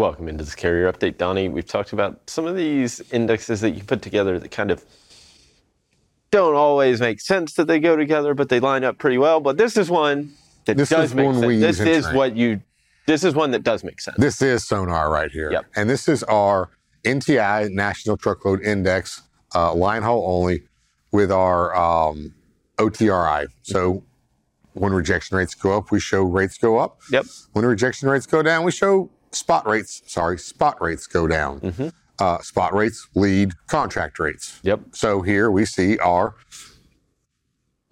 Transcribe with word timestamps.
Welcome 0.00 0.28
into 0.28 0.44
this 0.44 0.54
carrier 0.54 0.90
update, 0.90 1.18
Donny. 1.18 1.50
We've 1.50 1.66
talked 1.66 1.92
about 1.92 2.30
some 2.30 2.46
of 2.46 2.56
these 2.56 3.02
indexes 3.12 3.60
that 3.60 3.72
you 3.72 3.84
put 3.84 4.00
together 4.00 4.38
that 4.38 4.50
kind 4.50 4.70
of 4.70 4.82
don't 6.30 6.54
always 6.54 7.02
make 7.02 7.20
sense 7.20 7.52
that 7.56 7.66
they 7.66 7.78
go 7.78 7.96
together, 7.96 8.32
but 8.32 8.48
they 8.48 8.60
line 8.60 8.82
up 8.82 8.96
pretty 8.96 9.18
well. 9.18 9.40
But 9.40 9.58
this 9.58 9.76
is 9.76 9.90
one 9.90 10.32
that 10.64 10.78
This 10.78 10.88
does 10.88 11.14
make 11.14 11.34
sense. 11.34 11.76
this 11.76 11.80
is 11.80 12.10
what 12.14 12.34
you. 12.34 12.62
This 13.04 13.24
is 13.24 13.34
one 13.34 13.50
that 13.50 13.62
does 13.62 13.84
make 13.84 14.00
sense. 14.00 14.16
This 14.16 14.40
is 14.40 14.66
Sonar 14.66 15.10
right 15.10 15.30
here. 15.30 15.52
Yep. 15.52 15.66
And 15.76 15.90
this 15.90 16.08
is 16.08 16.22
our 16.22 16.70
NTI 17.04 17.70
National 17.70 18.16
Truckload 18.16 18.62
Index, 18.62 19.20
uh, 19.54 19.74
line 19.74 20.02
haul 20.02 20.24
only, 20.34 20.62
with 21.12 21.30
our 21.30 21.76
um, 21.76 22.32
OTRI. 22.78 23.48
So 23.64 24.02
when 24.72 24.94
rejection 24.94 25.36
rates 25.36 25.54
go 25.54 25.76
up, 25.76 25.90
we 25.90 26.00
show 26.00 26.22
rates 26.22 26.56
go 26.56 26.78
up. 26.78 27.00
Yep. 27.12 27.26
When 27.52 27.66
rejection 27.66 28.08
rates 28.08 28.24
go 28.24 28.42
down, 28.42 28.64
we 28.64 28.72
show 28.72 29.10
spot 29.32 29.66
rates. 29.66 30.02
Sorry, 30.06 30.38
spot 30.38 30.80
rates 30.80 31.06
go 31.06 31.26
down. 31.26 31.60
Mm-hmm. 31.60 31.88
Uh, 32.18 32.38
spot 32.40 32.74
rates 32.74 33.08
lead 33.14 33.52
contract 33.66 34.18
rates. 34.18 34.60
Yep. 34.62 34.80
So 34.92 35.22
here 35.22 35.50
we 35.50 35.64
see 35.64 35.98
our 35.98 36.34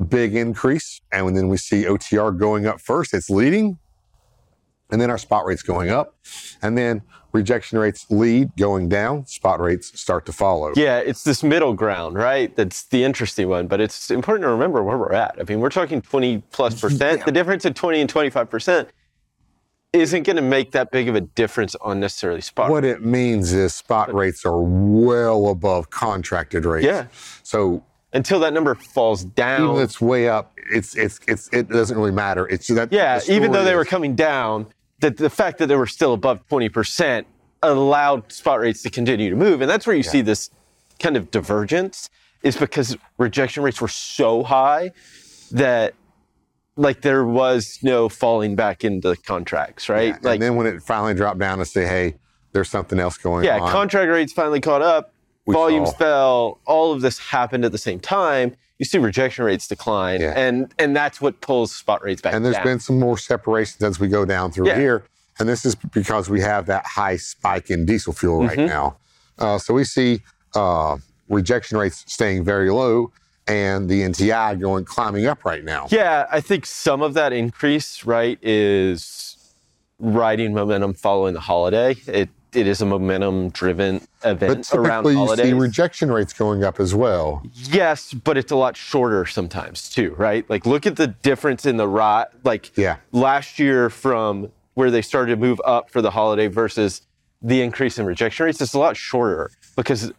big 0.06 0.34
increase, 0.34 1.01
and 1.11 1.37
then 1.37 1.48
we 1.48 1.56
see 1.56 1.84
OTR 1.84 2.38
going 2.38 2.66
up 2.66 2.80
first. 2.80 3.14
It's 3.14 3.30
leading, 3.30 3.78
and 4.91 5.01
then 5.01 5.11
our 5.11 5.19
spot 5.19 5.47
rates 5.47 5.62
going 5.62 5.91
up, 5.91 6.14
and 6.61 6.77
then 6.77 7.02
rejection 7.33 7.78
rates 7.78 8.06
lead 8.11 8.55
going 8.56 8.89
down. 8.89 9.27
Spot 9.27 9.61
rates 9.61 9.98
start 9.98 10.27
to 10.27 10.33
follow. 10.33 10.73
Yeah, 10.77 10.98
it's 10.98 11.25
this 11.25 11.42
middle 11.42 11.73
ground, 11.73 12.16
right? 12.16 12.55
That's 12.55 12.84
the 12.84 13.05
interesting 13.05 13.48
one. 13.48 13.66
But 13.66 13.80
it's 13.80 14.11
important 14.11 14.45
to 14.45 14.50
remember 14.50 14.83
where 14.83 14.98
we're 14.98 15.12
at. 15.12 15.36
I 15.41 15.45
mean, 15.45 15.61
we're 15.61 15.70
talking 15.70 16.02
20 16.02 16.42
plus 16.52 16.80
percent. 16.80 17.23
The 17.28 17.33
difference 17.33 17.64
of 17.64 17.75
20 17.75 18.00
and 18.03 18.11
25 18.11 18.50
percent 18.50 18.89
isn't 19.92 20.25
going 20.25 20.36
to 20.36 20.42
make 20.42 20.72
that 20.72 20.91
big 20.91 21.08
of 21.08 21.14
a 21.14 21.20
difference 21.20 21.75
on 21.77 22.00
necessarily 22.00 22.41
spot. 22.41 22.70
What 22.70 22.84
it 22.84 23.03
means 23.03 23.53
is 23.53 23.75
spot 23.75 24.12
rates 24.12 24.44
are 24.44 24.61
well 24.61 25.48
above 25.48 25.91
contracted 25.91 26.64
rates. 26.64 26.84
Yeah. 26.86 27.06
So 27.42 27.84
Until 28.12 28.39
that 28.41 28.53
number 28.53 28.75
falls 28.75 29.22
even 29.22 29.34
down. 29.34 29.77
if 29.77 29.83
it's 29.84 30.00
way 30.00 30.28
up, 30.28 30.53
it's 30.70 30.94
it's 30.97 31.20
it's 31.27 31.48
it 31.53 31.69
doesn't 31.69 31.97
really 31.97 32.12
matter. 32.12 32.47
It's 32.48 32.66
that. 32.69 32.92
Yeah, 32.92 33.20
even 33.28 33.53
though 33.53 33.64
they 33.64 33.75
were 33.75 33.86
coming 33.86 34.14
down, 34.14 34.66
that 35.00 35.16
the 35.16 35.31
fact 35.31 35.59
that 35.59 35.66
they 35.69 35.77
were 35.77 35.86
still 35.86 36.12
above 36.12 36.47
20% 36.48 37.25
allowed 37.62 38.31
spot 38.31 38.61
rates 38.61 38.83
to 38.83 38.91
continue 38.91 39.31
to 39.31 39.36
move. 39.36 39.61
And 39.62 39.70
that's 39.70 39.86
where 39.86 39.97
you 39.97 40.03
see 40.03 40.20
this 40.20 40.50
kind 40.98 41.16
of 41.16 41.31
divergence 41.31 42.11
is 42.42 42.56
because 42.56 42.97
rejection 43.16 43.62
rates 43.62 43.81
were 43.81 43.89
so 43.89 44.42
high 44.42 44.92
that 45.50 45.94
like 46.79 47.03
there 47.03 47.25
was 47.25 47.79
no 47.83 48.09
falling 48.09 48.55
back 48.57 48.84
into 48.84 49.15
contracts, 49.17 49.89
right? 49.89 50.09
Yeah, 50.15 50.19
Like 50.23 50.34
and 50.34 50.43
then 50.43 50.57
when 50.57 50.67
it 50.67 50.83
finally 50.83 51.12
dropped 51.15 51.39
down 51.41 51.59
to 51.59 51.65
say, 51.67 51.84
hey, 51.87 52.15
there's 52.53 52.71
something 52.71 52.98
else 52.98 53.19
going 53.19 53.45
yeah, 53.45 53.59
on. 53.59 53.67
Yeah, 53.67 53.73
contract 53.73 54.11
rates 54.11 54.33
finally 54.33 54.61
caught 54.61 54.81
up, 54.81 55.12
We 55.45 55.55
volumes 55.55 55.91
saw- 55.91 55.97
fell, 55.97 56.59
all 56.67 56.93
of 56.93 57.01
this 57.03 57.19
happened 57.19 57.65
at 57.65 57.73
the 57.73 57.79
same 57.79 58.01
time. 58.01 58.55
You 58.79 58.84
see 58.84 58.99
rejection 58.99 59.45
rates 59.45 59.67
decline, 59.67 60.21
Yeah. 60.21 60.34
and 60.37 60.73
and 60.79 60.95
that's 60.95 61.21
what 61.21 61.41
pulls 61.41 61.75
spot 61.75 62.01
rates 62.05 62.23
back 62.23 62.33
and 62.33 62.45
there's 62.45 62.55
down. 62.55 62.65
been 62.65 62.79
some 62.81 63.01
more 63.01 63.19
separations 63.19 63.83
as 63.83 63.99
we 63.99 64.06
go 64.06 64.25
down 64.25 64.53
through 64.53 64.71
here. 64.71 65.03
And 65.41 65.49
this 65.49 65.65
is 65.65 65.75
because 65.75 66.31
we 66.31 66.41
have 66.43 66.67
that 66.67 66.87
high 66.87 67.17
spike 67.17 67.71
in 67.71 67.87
diesel 67.87 68.12
fuel 68.12 68.45
right 68.47 68.56
Mm-hmm. 68.56 68.67
now. 68.67 68.97
Uh, 69.37 69.59
so 69.59 69.75
we 69.75 69.83
see 69.84 70.21
uh, 70.55 70.97
rejection 71.29 71.77
rates 71.77 72.05
staying 72.06 72.45
very 72.45 72.71
low 72.71 73.11
and 73.48 73.88
the 73.88 74.02
NTI 74.02 74.60
going 74.60 74.84
climbing 74.84 75.27
up 75.27 75.44
right 75.44 75.64
now. 75.64 75.88
Yeah, 75.91 76.27
I 76.30 76.41
think 76.41 76.66
some 76.66 77.02
of 77.02 77.14
that 77.14 77.32
increase, 77.32 78.04
right, 78.04 78.38
is 78.42 79.36
riding 79.98 80.54
momentum 80.54 80.94
following 80.94 81.34
the 81.34 81.41
holiday. 81.41 81.97
It 82.06 82.28
it 82.54 82.66
is 82.66 82.81
a 82.81 82.87
momentum 82.87 83.50
driven 83.50 84.00
But 84.22 84.31
event 84.42 84.72
around 84.72 85.04
typically 85.04 85.22
you 85.22 85.37
see 85.37 85.53
rejection 85.53 86.10
rates 86.10 86.32
going 86.32 86.64
up 86.64 86.81
as 86.81 86.94
well. 86.94 87.42
yes, 87.53 88.14
but 88.14 88.38
it's 88.38 88.50
a 88.50 88.56
lot 88.56 88.75
shorter 88.75 89.26
sometimes 89.26 89.91
too, 89.91 90.14
right? 90.16 90.48
Like 90.48 90.64
look 90.64 90.87
at 90.87 90.97
the 90.97 91.08
difference 91.08 91.66
in 91.66 91.76
the 91.76 91.87
ride 91.87 92.28
like 92.44 92.72
Yeah. 92.76 92.97
last 93.12 93.58
year 93.58 93.91
from 93.91 94.50
where 94.75 94.91
they 94.91 95.03
started 95.03 95.32
to 95.32 95.37
move 95.37 95.60
up 95.64 95.91
for 95.91 96.00
the 96.00 96.10
holiday 96.10 96.47
versus 96.47 97.03
the 97.42 97.60
increase 97.60 97.98
in 97.98 98.06
rejection 98.06 98.47
rates. 98.47 98.62
It's 98.62 98.72
a 98.72 98.78
lot 98.78 98.97
shorter 98.97 99.50
because 99.76 100.10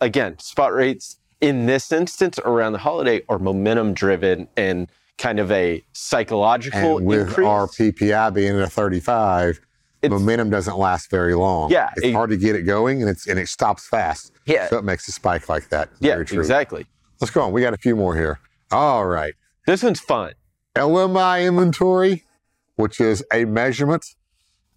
again, 0.00 0.38
spot 0.40 0.72
rates 0.74 1.18
in 1.40 1.66
this 1.66 1.92
instance 1.92 2.38
around 2.44 2.72
the 2.72 2.78
holiday 2.78 3.22
are 3.28 3.38
momentum 3.38 3.92
driven 3.94 4.48
and 4.56 4.88
kind 5.18 5.38
of 5.38 5.50
a 5.52 5.84
psychological 5.92 6.98
And 6.98 7.06
with 7.06 7.28
increase. 7.28 7.46
our 7.46 7.66
PPI 7.66 8.30
being 8.34 8.56
at 8.56 8.62
a 8.62 8.70
35, 8.70 9.60
It's- 10.02 10.18
momentum 10.20 10.50
doesn't 10.50 10.78
last 10.78 11.10
very 11.10 11.34
long. 11.34 11.70
Yeah, 11.70 11.90
It's 11.96 12.06
it- 12.06 12.12
hard 12.12 12.30
to 12.30 12.36
get 12.36 12.54
it 12.56 12.62
going 12.62 13.00
and 13.00 13.10
it's 13.10 13.26
and 13.26 13.38
it 13.38 13.48
stops 13.48 13.86
fast. 13.86 14.32
Yeah. 14.46 14.68
So 14.68 14.78
it 14.78 14.84
makes 14.84 15.08
a 15.08 15.12
spike 15.12 15.48
like 15.48 15.68
that. 15.70 15.88
yeah, 16.00 16.22
true. 16.22 16.38
exactly. 16.38 16.86
Let's 17.20 17.30
go 17.30 17.42
on. 17.42 17.52
We 17.52 17.62
got 17.62 17.72
a 17.74 17.78
few 17.78 17.96
more 17.96 18.14
here. 18.14 18.38
All 18.70 19.06
right. 19.06 19.34
This 19.66 19.82
one's 19.82 20.00
fun 20.00 20.32
LMI 20.76 21.46
inventory, 21.46 22.24
which 22.76 23.00
is 23.00 23.24
a 23.32 23.44
measurement. 23.46 24.14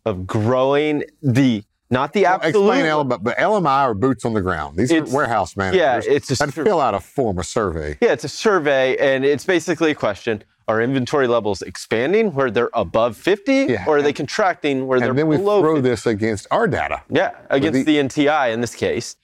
of 0.06 0.26
growing 0.26 1.04
the 1.22 1.62
not 1.90 2.14
the 2.14 2.26
absolute. 2.26 2.50
Explain 2.50 2.86
LMI, 2.86 3.24
but 3.24 3.38
LMI 3.38 3.66
are 3.84 3.94
boots 3.94 4.26
on 4.26 4.34
the 4.34 4.42
ground. 4.42 4.78
These 4.78 4.92
are 4.92 5.04
warehouse 5.06 5.58
managers. 5.58 5.80
yeah, 5.80 6.02
it's 6.06 6.30
a 6.32 6.36
that 6.36 6.54
sur- 6.54 6.64
fill 6.64 6.80
out 6.82 6.94
a 6.94 7.00
form, 7.00 7.40
a 7.40 7.44
survey. 7.44 7.98
Yeah, 8.02 8.12
it's 8.14 8.24
a 8.24 8.30
survey, 8.30 8.96
and 8.98 9.26
it's 9.26 9.46
basically 9.46 9.92
a 9.92 9.96
question: 9.96 10.44
Are 10.68 10.82
inventory 10.82 11.28
levels 11.28 11.62
expanding 11.62 12.34
where 12.34 12.52
they're 12.52 12.70
above 12.74 13.18
50, 13.18 13.54
Yeah. 13.70 13.86
or 13.88 13.98
are 13.98 14.02
they 14.02 14.14
contracting 14.14 14.86
where 14.88 15.00
they're 15.00 15.14
below? 15.14 15.32
And 15.32 15.34
then 15.34 15.46
we 15.46 15.62
throw 15.62 15.76
50? 15.78 15.90
this 15.90 16.06
against 16.06 16.48
our 16.52 16.68
data. 16.68 17.02
Yeah, 17.10 17.32
against 17.50 17.86
the- 17.86 18.00
the, 18.00 18.08
NTI 18.08 18.54
in 18.54 18.62
this 18.62 18.76
case. 18.76 19.16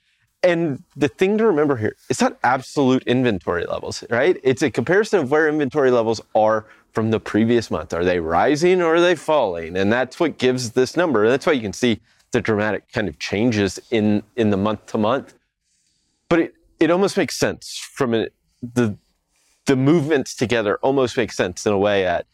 And 0.43 0.83
the 0.95 1.07
thing 1.07 1.39
to 1.39 1.45
remember 1.47 1.75
here, 1.75 1.95
it's 2.07 2.21
not 2.21 2.37
absolute 2.43 3.01
inventory 3.07 3.65
levels, 3.65 4.03
right? 4.11 4.39
It's 4.43 4.61
a 4.61 4.69
comparison 4.69 5.19
of 5.21 5.31
where 5.31 5.47
inventory 5.49 5.89
levels 5.89 6.21
are 6.35 6.65
from 6.93 7.09
the 7.09 7.19
previous 7.19 7.71
month. 7.71 7.93
Are 7.95 8.05
they 8.05 8.19
rising 8.19 8.79
or 8.81 8.95
are 8.95 9.01
they 9.01 9.15
falling? 9.15 9.75
And 9.75 9.91
that's 9.91 10.19
what 10.19 10.37
gives 10.37 10.71
this 10.71 10.95
number. 10.95 11.23
And 11.23 11.31
that's 11.31 11.47
why 11.47 11.53
you 11.53 11.61
can 11.61 11.73
see 11.73 11.99
the 12.35 12.41
dramatic 12.41 12.91
kind 12.91 13.07
of 13.07 13.17
changes 13.17 13.79
in 13.91 14.21
in 14.35 14.49
the 14.49 14.57
month 14.57 14.85
to 14.87 14.97
month. 14.97 15.35
But 16.27 16.39
it, 16.39 16.53
it 16.81 16.91
almost 16.91 17.15
makes 17.15 17.37
sense 17.37 17.79
from 17.93 18.11
the 18.11 18.97
the 19.65 19.75
movements 19.77 20.35
together 20.35 20.77
almost 20.81 21.15
make 21.15 21.31
sense 21.31 21.65
in 21.65 21.71
a 21.71 21.77
way 21.77 22.05
at 22.05 22.27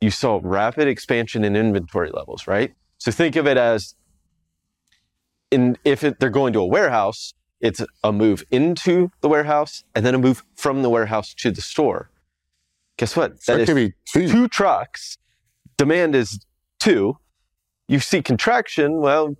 you 0.00 0.10
saw 0.10 0.40
rapid 0.42 0.88
expansion 0.88 1.44
in 1.44 1.54
inventory 1.54 2.10
levels, 2.10 2.48
right? 2.48 2.74
So 2.98 3.12
think 3.12 3.36
of 3.36 3.46
it 3.46 3.56
as 3.56 3.94
in 5.52 5.78
if 5.84 6.02
it, 6.02 6.18
they're 6.18 6.28
going 6.28 6.52
to 6.54 6.58
a 6.58 6.66
warehouse, 6.66 7.32
it's 7.60 7.80
a 8.02 8.12
move 8.12 8.44
into 8.50 9.12
the 9.20 9.28
warehouse 9.28 9.84
and 9.94 10.04
then 10.04 10.14
a 10.14 10.18
move 10.18 10.42
from 10.56 10.82
the 10.82 10.90
warehouse 10.90 11.32
to 11.34 11.52
the 11.52 11.62
store. 11.62 12.10
Guess 12.96 13.14
what? 13.14 13.44
That 13.46 13.60
it 13.60 13.68
is 13.68 13.92
two. 14.12 14.28
two 14.28 14.48
trucks. 14.48 15.18
Demand 15.76 16.16
is 16.16 16.40
two. 16.80 17.18
You 17.88 18.00
see 18.00 18.22
contraction. 18.22 19.00
Well, 19.00 19.36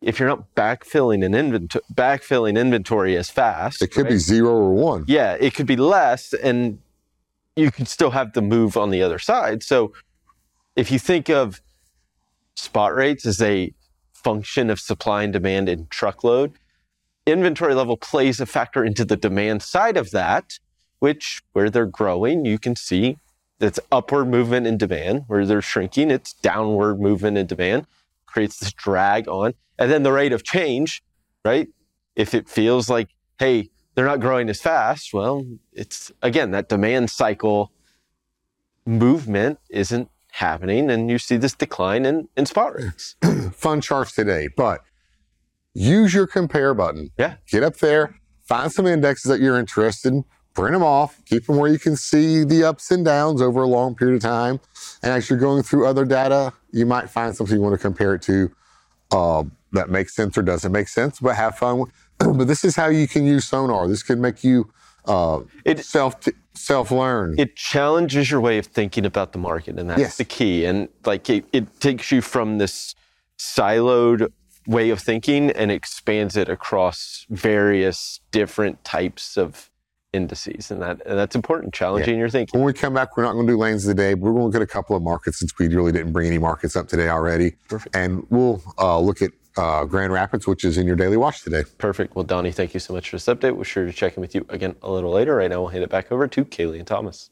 if 0.00 0.18
you're 0.18 0.28
not 0.28 0.54
backfilling 0.54 1.24
an 1.24 1.34
inventory, 1.34 1.84
backfilling 1.92 2.58
inventory 2.58 3.16
as 3.16 3.28
fast, 3.28 3.82
It 3.82 3.88
could 3.88 4.08
be 4.08 4.16
zero 4.16 4.50
or 4.52 4.72
one. 4.72 5.04
yeah, 5.06 5.36
it 5.38 5.54
could 5.54 5.66
be 5.66 5.76
less, 5.76 6.32
and 6.32 6.78
you 7.56 7.70
could 7.70 7.88
still 7.88 8.10
have 8.10 8.32
the 8.32 8.40
move 8.42 8.76
on 8.76 8.90
the 8.90 9.02
other 9.02 9.18
side. 9.18 9.62
So, 9.62 9.92
if 10.76 10.90
you 10.90 10.98
think 10.98 11.28
of 11.28 11.60
spot 12.54 12.94
rates 12.94 13.26
as 13.26 13.42
a 13.42 13.74
function 14.14 14.70
of 14.70 14.78
supply 14.80 15.24
and 15.24 15.32
demand 15.32 15.68
in 15.68 15.86
truckload, 15.90 16.52
inventory 17.26 17.74
level 17.74 17.96
plays 17.96 18.40
a 18.40 18.46
factor 18.46 18.84
into 18.84 19.04
the 19.04 19.16
demand 19.16 19.62
side 19.62 19.96
of 19.96 20.10
that, 20.12 20.58
which 21.00 21.42
where 21.52 21.68
they're 21.68 21.86
growing, 21.86 22.44
you 22.44 22.58
can 22.58 22.76
see 22.76 23.18
that's 23.60 23.78
upward 23.92 24.26
movement 24.26 24.66
in 24.66 24.76
demand. 24.76 25.24
Where 25.28 25.46
they're 25.46 25.62
shrinking, 25.62 26.10
it's 26.10 26.32
downward 26.32 27.00
movement 27.00 27.38
in 27.38 27.46
demand, 27.46 27.86
creates 28.26 28.58
this 28.58 28.72
drag 28.72 29.28
on. 29.28 29.54
And 29.78 29.90
then 29.90 30.02
the 30.02 30.12
rate 30.12 30.32
of 30.32 30.42
change, 30.42 31.02
right? 31.44 31.68
If 32.16 32.34
it 32.34 32.48
feels 32.48 32.90
like, 32.90 33.10
hey, 33.38 33.70
they're 33.94 34.06
not 34.06 34.20
growing 34.20 34.48
as 34.48 34.60
fast, 34.60 35.12
well, 35.14 35.46
it's 35.72 36.10
again 36.22 36.50
that 36.50 36.68
demand 36.68 37.10
cycle 37.10 37.70
movement 38.86 39.58
isn't 39.68 40.08
happening, 40.32 40.90
and 40.90 41.10
you 41.10 41.18
see 41.18 41.36
this 41.36 41.54
decline 41.54 42.04
in, 42.06 42.28
in 42.36 42.46
spot 42.46 42.74
rates. 42.74 43.16
Fun 43.52 43.80
charts 43.80 44.14
today, 44.14 44.48
but 44.56 44.80
use 45.74 46.14
your 46.14 46.26
compare 46.26 46.74
button. 46.74 47.10
Yeah. 47.18 47.36
Get 47.48 47.62
up 47.62 47.76
there, 47.76 48.16
find 48.42 48.72
some 48.72 48.86
indexes 48.86 49.30
that 49.30 49.40
you're 49.40 49.58
interested 49.58 50.12
in, 50.12 50.24
print 50.54 50.72
them 50.72 50.82
off, 50.82 51.20
keep 51.24 51.46
them 51.46 51.56
where 51.56 51.70
you 51.70 51.78
can 51.78 51.96
see 51.96 52.44
the 52.44 52.64
ups 52.64 52.90
and 52.90 53.04
downs 53.04 53.40
over 53.40 53.62
a 53.62 53.66
long 53.68 53.94
period 53.94 54.16
of 54.16 54.22
time. 54.22 54.60
And 55.02 55.12
as 55.12 55.30
you're 55.30 55.38
going 55.38 55.62
through 55.62 55.86
other 55.86 56.04
data, 56.04 56.52
you 56.72 56.86
might 56.86 57.08
find 57.08 57.34
something 57.34 57.56
you 57.56 57.62
want 57.62 57.74
to 57.74 57.78
compare 57.78 58.14
it 58.14 58.22
to 58.22 58.50
uh, 59.12 59.44
that 59.72 59.88
makes 59.90 60.14
sense 60.14 60.36
or 60.36 60.42
doesn't 60.42 60.72
make 60.72 60.88
sense, 60.88 61.20
but 61.20 61.36
have 61.36 61.56
fun. 61.56 61.78
with- 61.78 61.90
but 62.18 62.46
this 62.46 62.64
is 62.64 62.76
how 62.76 62.88
you 62.88 63.06
can 63.08 63.24
use 63.26 63.44
Sonar. 63.44 63.86
This 63.88 64.02
can 64.02 64.20
make 64.20 64.42
you 64.44 64.70
uh, 65.06 65.40
It- 65.64 65.84
self 65.84 66.16
self 66.54 66.90
learn. 66.90 67.36
it 67.38 67.56
challenges 67.56 68.30
your 68.30 68.40
way 68.40 68.58
of 68.58 68.66
thinking 68.66 69.06
about 69.06 69.32
the 69.32 69.38
market 69.38 69.78
and 69.78 69.88
that's 69.88 70.00
Yes. 70.00 70.16
the 70.18 70.24
key 70.24 70.66
and 70.66 70.88
like 71.06 71.30
it, 71.30 71.44
it 71.54 71.80
takes 71.80 72.12
you 72.12 72.20
from 72.20 72.58
this 72.58 72.94
siloed 73.38 74.30
way 74.66 74.90
of 74.90 75.00
thinking 75.00 75.50
and 75.52 75.70
expands 75.72 76.36
it 76.36 76.48
across 76.50 77.24
various 77.30 78.20
different 78.30 78.84
types 78.84 79.38
of 79.38 79.70
indices. 80.12 80.70
And 80.70 80.82
that 80.82 81.00
and 81.06 81.18
that's 81.18 81.34
important, 81.34 81.74
challenging 81.74 82.18
your 82.18 82.28
thinking. 82.28 82.58
When 82.58 82.66
we 82.66 82.72
come 82.72 82.94
back, 82.94 83.16
we're 83.16 83.22
not 83.22 83.32
going 83.32 83.46
to 83.46 83.52
do 83.52 83.58
lanes 83.58 83.84
today, 83.84 84.14
but 84.14 84.22
we're 84.22 84.32
going 84.32 84.42
to 84.42 84.46
look 84.46 84.54
at 84.56 84.62
a 84.62 84.66
couple 84.66 84.96
of 84.96 85.02
markets 85.02 85.38
since 85.38 85.52
we 85.58 85.68
really 85.68 85.92
didn't 85.92 86.12
bring 86.12 86.26
any 86.26 86.38
markets 86.38 86.76
up 86.76 86.88
today 86.88 87.08
already. 87.08 87.52
Perfect. 87.68 87.94
And 87.94 88.26
we'll 88.30 88.62
uh, 88.78 88.98
look 88.98 89.22
at 89.22 89.32
uh, 89.56 89.84
Grand 89.84 90.12
Rapids, 90.12 90.46
which 90.46 90.64
is 90.64 90.78
in 90.78 90.86
your 90.86 90.96
daily 90.96 91.16
watch 91.16 91.42
today. 91.42 91.64
Perfect. 91.78 92.14
Well, 92.14 92.24
Donny, 92.24 92.52
thank 92.52 92.74
you 92.74 92.80
so 92.80 92.94
much 92.94 93.10
for 93.10 93.16
this 93.16 93.26
update. 93.26 93.56
We're 93.56 93.64
sure 93.64 93.84
to 93.84 93.92
check 93.92 94.16
in 94.16 94.20
with 94.20 94.34
you 94.34 94.46
again 94.48 94.76
a 94.82 94.90
little 94.90 95.10
later. 95.10 95.36
Right 95.36 95.50
now, 95.50 95.60
we'll 95.60 95.70
hand 95.70 95.84
it 95.84 95.90
back 95.90 96.10
over 96.12 96.26
to 96.28 96.44
Kaylee 96.44 96.78
and 96.78 96.86
Thomas. 96.86 97.30